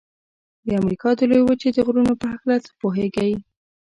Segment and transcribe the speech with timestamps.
[0.65, 3.33] د امریکا د لویې وچې د غرونو په هکله څه پوهیږئ؟